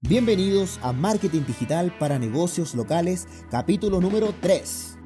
[0.00, 4.97] Bienvenidos a Marketing Digital para Negocios Locales, capítulo número 3.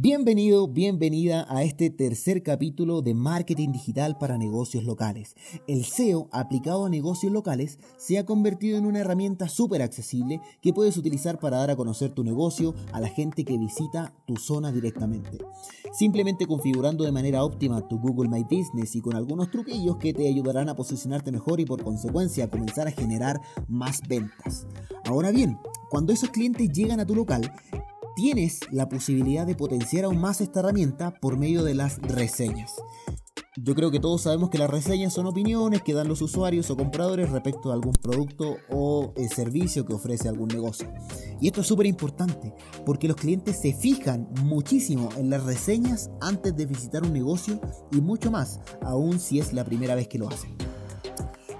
[0.00, 5.34] Bienvenido, bienvenida a este tercer capítulo de Marketing Digital para Negocios Locales.
[5.66, 10.72] El SEO aplicado a negocios locales se ha convertido en una herramienta súper accesible que
[10.72, 14.70] puedes utilizar para dar a conocer tu negocio a la gente que visita tu zona
[14.70, 15.38] directamente.
[15.92, 20.28] Simplemente configurando de manera óptima tu Google My Business y con algunos truquillos que te
[20.28, 24.64] ayudarán a posicionarte mejor y por consecuencia a comenzar a generar más ventas.
[25.06, 25.58] Ahora bien,
[25.90, 27.50] cuando esos clientes llegan a tu local,
[28.18, 32.74] tienes la posibilidad de potenciar aún más esta herramienta por medio de las reseñas.
[33.56, 36.76] Yo creo que todos sabemos que las reseñas son opiniones que dan los usuarios o
[36.76, 40.92] compradores respecto a algún producto o eh, servicio que ofrece algún negocio.
[41.40, 42.52] Y esto es súper importante
[42.84, 47.60] porque los clientes se fijan muchísimo en las reseñas antes de visitar un negocio
[47.92, 50.56] y mucho más, aún si es la primera vez que lo hacen.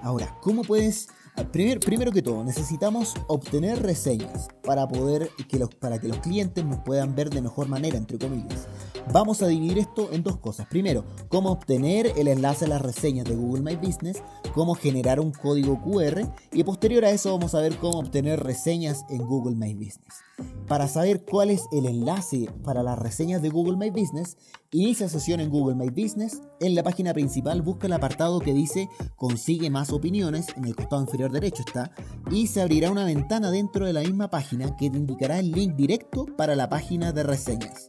[0.02, 1.06] Ahora, ¿cómo puedes
[1.46, 6.80] primero que todo, necesitamos obtener reseñas para, poder que los, para que los clientes nos
[6.80, 8.66] puedan ver de mejor manera, entre comillas.
[9.12, 10.66] Vamos a dividir esto en dos cosas.
[10.66, 14.22] Primero, cómo obtener el enlace a las reseñas de Google My Business,
[14.54, 19.04] cómo generar un código QR y posterior a eso vamos a ver cómo obtener reseñas
[19.08, 20.22] en Google My Business.
[20.68, 24.36] Para saber cuál es el enlace para las reseñas de Google My Business,
[24.70, 26.42] inicia sesión en Google My Business.
[26.60, 31.02] En la página principal busca el apartado que dice Consigue más opiniones, en el costado
[31.02, 31.92] inferior derecho está,
[32.30, 35.74] y se abrirá una ventana dentro de la misma página que te indicará el link
[35.74, 37.88] directo para la página de reseñas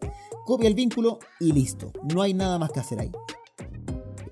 [0.50, 1.92] copia el vínculo y listo.
[2.12, 3.12] No hay nada más que hacer ahí.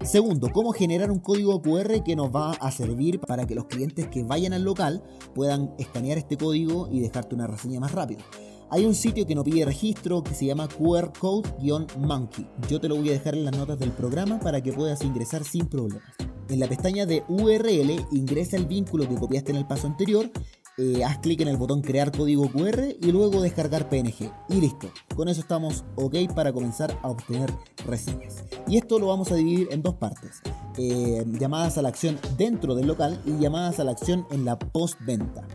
[0.08, 4.08] Segundo, cómo generar un código QR que nos va a servir para que los clientes
[4.08, 5.04] que vayan al local
[5.36, 8.22] puedan escanear este código y dejarte una reseña más rápido.
[8.70, 12.48] Hay un sitio que no pide registro que se llama QR Code-Monkey.
[12.70, 15.44] Yo te lo voy a dejar en las notas del programa para que puedas ingresar
[15.44, 16.16] sin problemas.
[16.48, 20.32] En la pestaña de URL ingresa el vínculo que copiaste en el paso anterior
[20.78, 24.32] eh, haz clic en el botón crear código QR y luego descargar PNG.
[24.50, 27.52] Y listo, con eso estamos ok para comenzar a obtener
[27.86, 28.44] reseñas.
[28.68, 30.42] Y esto lo vamos a dividir en dos partes.
[30.78, 34.60] Eh, llamadas a la acción dentro del local y llamadas a la acción en la
[34.60, 35.48] postventa.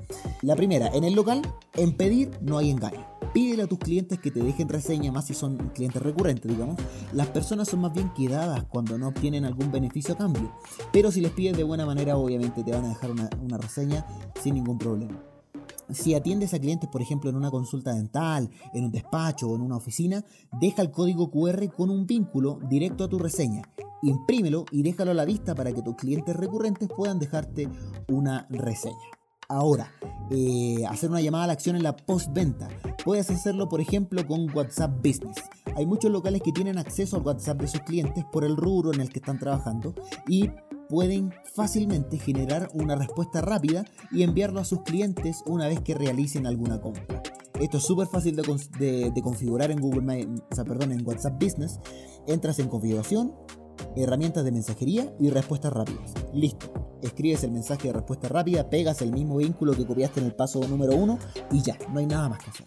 [0.43, 1.43] La primera, en el local,
[1.75, 5.35] en pedir no hay engaño pídele a tus clientes que te dejen reseña, más si
[5.35, 6.77] son clientes recurrentes, digamos.
[7.13, 10.53] Las personas son más bien quedadas cuando no obtienen algún beneficio a cambio.
[10.93, 14.07] Pero si les pides de buena manera, obviamente te van a dejar una, una reseña
[14.43, 15.23] sin ningún problema.
[15.91, 19.63] Si atiendes a clientes, por ejemplo, en una consulta dental, en un despacho o en
[19.63, 20.25] una oficina,
[20.61, 23.63] deja el código QR con un vínculo directo a tu reseña.
[24.03, 27.69] Imprímelo y déjalo a la vista para que tus clientes recurrentes puedan dejarte
[28.09, 29.22] una reseña.
[29.49, 29.93] Ahora,
[30.31, 32.69] eh, hacer una llamada a la acción en la postventa.
[33.05, 35.37] Puedes hacerlo, por ejemplo, con WhatsApp Business.
[35.77, 39.01] Hay muchos locales que tienen acceso al WhatsApp de sus clientes por el rubro en
[39.01, 39.95] el que están trabajando
[40.29, 40.51] y
[40.89, 46.47] pueden fácilmente generar una respuesta rápida y enviarlo a sus clientes una vez que realicen
[46.47, 47.23] alguna compra.
[47.61, 51.79] Esto es súper fácil de, configurar en Google, perdón, en WhatsApp Business.
[52.27, 53.35] Entras en configuración,
[53.97, 56.13] herramientas de mensajería y respuestas rápidas.
[56.33, 60.35] Listo escribes el mensaje de respuesta rápida, pegas el mismo vínculo que copiaste en el
[60.35, 61.19] paso número uno
[61.51, 62.67] y ya, no hay nada más que hacer.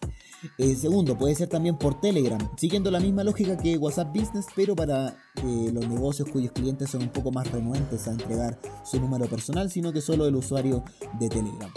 [0.58, 4.76] El segundo, puede ser también por Telegram, siguiendo la misma lógica que WhatsApp Business, pero
[4.76, 5.10] para
[5.44, 9.72] eh, los negocios cuyos clientes son un poco más renuentes a entregar su número personal,
[9.72, 10.84] sino que solo el usuario
[11.20, 11.72] de Telegram.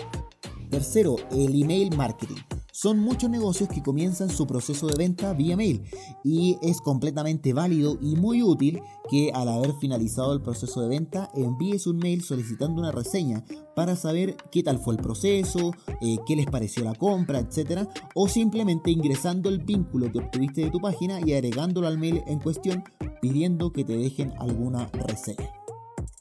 [0.70, 2.36] Tercero, el email marketing.
[2.80, 5.82] Son muchos negocios que comienzan su proceso de venta vía mail
[6.22, 8.80] y es completamente válido y muy útil
[9.10, 13.44] que al haber finalizado el proceso de venta envíes un mail solicitando una reseña
[13.74, 17.88] para saber qué tal fue el proceso, eh, qué les pareció la compra, etc.
[18.14, 22.38] O simplemente ingresando el vínculo que obtuviste de tu página y agregándolo al mail en
[22.38, 22.84] cuestión
[23.20, 25.50] pidiendo que te dejen alguna reseña.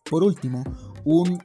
[0.09, 0.63] Por último,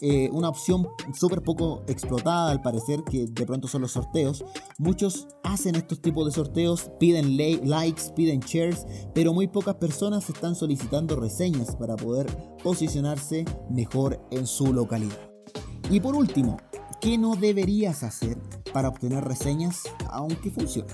[0.01, 4.45] eh, una opción súper poco explotada al parecer, que de pronto son los sorteos.
[4.79, 10.57] Muchos hacen estos tipos de sorteos, piden likes, piden shares, pero muy pocas personas están
[10.57, 12.27] solicitando reseñas para poder
[12.63, 15.31] posicionarse mejor en su localidad.
[15.91, 16.57] Y por último,
[17.01, 18.39] ¿qué no deberías hacer
[18.73, 20.93] para obtener reseñas aunque funcione?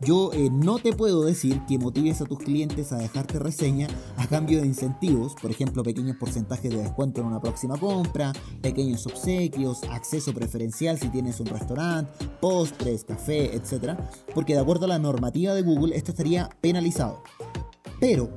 [0.00, 4.26] Yo eh, no te puedo decir que motives a tus clientes a dejarte reseña a
[4.26, 9.84] cambio de incentivos, por ejemplo, pequeños porcentajes de descuento en una próxima compra, pequeños obsequios,
[9.84, 13.98] acceso preferencial si tienes un restaurante, postres, café, etc.
[14.34, 17.22] Porque de acuerdo a la normativa de Google, esto estaría penalizado.
[17.98, 18.30] Pero,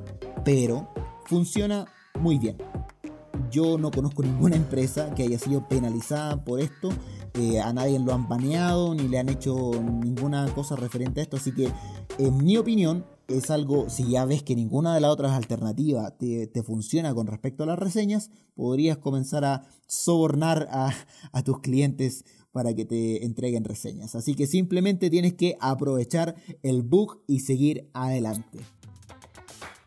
[0.46, 0.88] pero,
[1.26, 1.86] funciona
[2.20, 2.58] muy bien.
[3.52, 6.90] Yo no conozco ninguna empresa que haya sido penalizada por esto
[7.62, 9.72] a nadie lo han baneado ni le han hecho
[10.04, 11.38] ninguna cosa referente a esto.
[11.38, 11.72] Así que,
[12.18, 16.64] en mi opinión, es algo, si ya ves que ninguna de las otras alternativas te,
[16.64, 20.92] funciona con respecto a las reseñas, podrías comenzar a sobornar a,
[21.32, 24.16] a tus clientes para que te entreguen reseñas.
[24.16, 28.60] Así que simplemente tienes que aprovechar el bug y seguir adelante.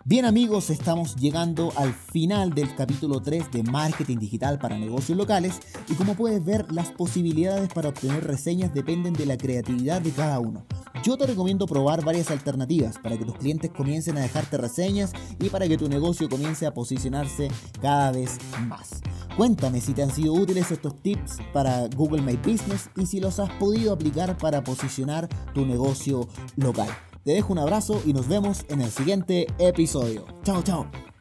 [0.05, 5.61] Bien amigos, estamos llegando al final del capítulo 3 de Marketing Digital para Negocios Locales
[5.89, 10.41] y como puedes ver las posibilidades para obtener reseñas dependen de la creatividad de cada
[10.41, 10.67] uno.
[11.05, 15.51] Yo te recomiendo probar varias alternativas para que tus clientes comiencen a dejarte reseñas y
[15.51, 17.47] para que tu negocio comience a posicionarse
[17.81, 19.03] cada vez más.
[19.37, 23.39] Cuéntame si te han sido útiles estos tips para Google My Business y si los
[23.39, 26.27] has podido aplicar para posicionar tu negocio
[26.57, 26.89] local.
[27.25, 30.25] Te dejo un abrazo y nos vemos en el siguiente episodio.
[30.43, 31.12] Chao, chao.